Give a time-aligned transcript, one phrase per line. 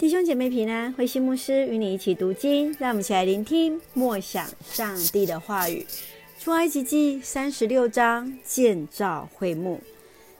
[0.00, 5.86] 弟兄姐妹平安，慧馨牧师与你一起读经，让我们一起来聆听默想上帝的话语。
[6.38, 9.78] 出埃及记三十六章建造会幕。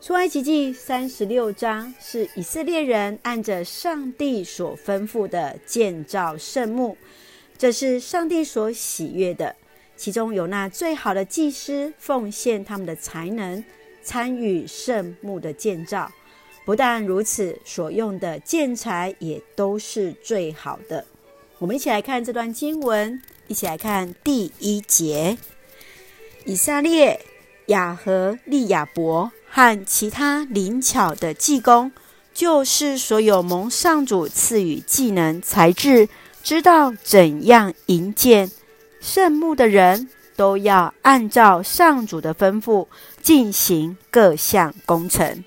[0.00, 6.96] 出埃及记三十六章是以色列人按着上帝所吩咐的建造圣幕，
[7.58, 9.56] 这是上帝所喜悦的。
[9.96, 13.64] 其中有那最好的祭司奉献他们的才能，
[14.04, 16.08] 参与圣幕的建造。
[16.68, 21.02] 不但如此，所用的建材也都是最好的。
[21.56, 25.38] 我们一起来看这段经文，一起来看第一节：
[26.44, 27.24] 以撒列、
[27.68, 31.90] 雅和利亚伯和其他灵巧的技工，
[32.34, 36.10] 就是所有蒙上主赐予技能、才智，
[36.42, 38.50] 知道怎样营建
[39.00, 42.86] 圣墓的人，都要按照上主的吩咐
[43.22, 45.42] 进行各项工程。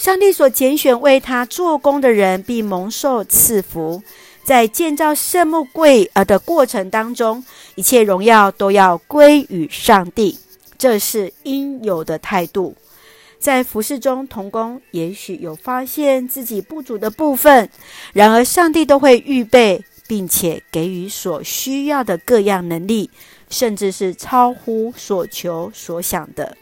[0.00, 4.02] 上帝所拣选为他做工的人，必蒙受赐福。
[4.42, 10.38] 在建造圣木柜呃的过程当中，一切荣耀都要归于上帝，
[10.78, 12.74] 这是应有的态度。
[13.38, 17.68] 在服侍中，同工也许有发现自己不足的部分，
[18.14, 23.08] 然而上帝都会预备，并且给予所需要的各样能力，
[23.48, 26.56] 甚至是超乎所求所想的。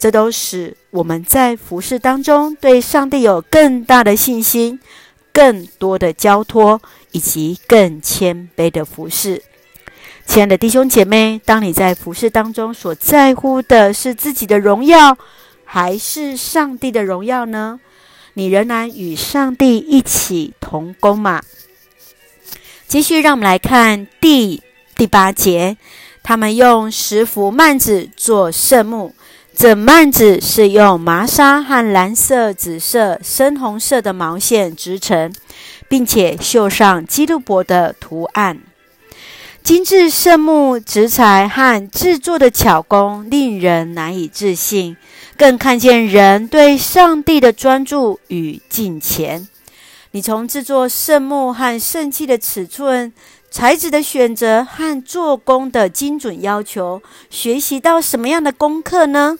[0.00, 4.80] 这都使我们在服事当中对上帝有更大的信心、
[5.32, 6.82] 更多的交托，
[7.12, 9.44] 以及更谦卑的服事。
[10.26, 15.16] 亲爱的弟兄姐妹，当你在服事当中所在乎的是自己的荣耀，
[15.64, 17.78] 还是上帝的荣耀呢？
[18.34, 21.40] 你仍然与上帝一起同工吗？
[22.88, 24.62] 继续，让我们来看第
[24.96, 25.76] 第八节，
[26.22, 29.14] 他们用十幅幔子做圣木。
[29.54, 35.30] 这幔子是用麻纱和蓝色、紫色、深红色的毛线织成，
[35.86, 38.58] 并且绣上基路伯的图案。
[39.62, 44.96] 精致圣木植材和制作的巧工令人难以置信，
[45.36, 49.46] 更看见人对上帝的专注与敬虔。
[50.12, 53.12] 你从制作圣木和圣器的尺寸、
[53.50, 59.38] 材质的选择和做工的精准要求，学习到什么样的功课呢？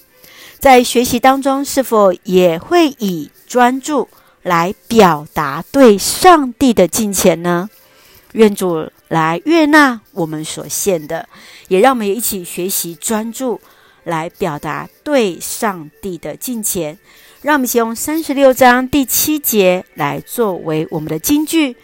[0.58, 4.08] 在学习当中，是否也会以专注
[4.42, 7.70] 来表达对上帝的敬虔呢？
[8.32, 11.26] 愿主来悦纳我们所献的，
[11.68, 13.58] 也让我们一起学习专注
[14.04, 16.98] 来表达对上帝的敬虔。
[17.40, 21.76] 让我们先用三十六章第七节来作为我们的金句：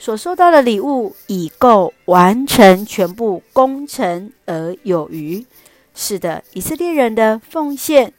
[0.00, 5.46] 所收到的礼物已够完成全部工程而有余。
[5.94, 8.12] 是的，以色列人的奉献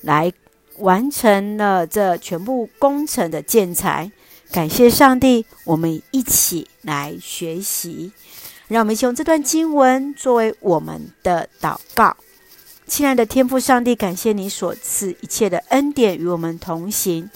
[0.00, 0.32] 来
[0.78, 4.10] 完成了这全部工程的建材。
[4.50, 8.10] 感谢上帝，我们一起来学习。
[8.66, 12.16] 让我们一起用这段经文作为我们的祷告。
[12.92, 17.30] 亲爱的天父上帝，感谢你所赐一切的恩典与我们同行。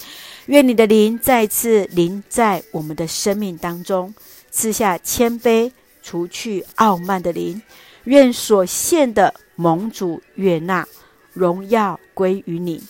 [0.45, 4.15] 愿你的灵再次临在我们的生命当中，
[4.51, 5.73] 赐下谦卑，
[6.03, 7.63] 除去傲慢的灵。
[8.05, 10.87] 愿所献的盟主悦纳，
[11.33, 12.83] 荣耀归于你，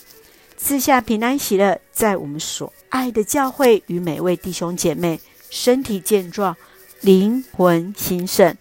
[0.57, 6.53] 赐下平安喜乐，在我们所爱的教会与每位弟兄姐妹身体健壮，
[6.99, 8.57] 灵魂兴盛，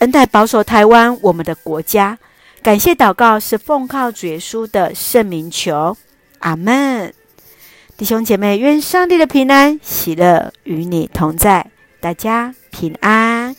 [0.00, 2.18] 恩待保守台湾我们的国家。
[2.66, 5.96] 感谢祷告是奉靠主耶稣的圣名求，
[6.40, 7.14] 阿门。
[7.96, 13.54] 弟兄姐妹，愿上帝的平安喜乐与你同在，大家平安。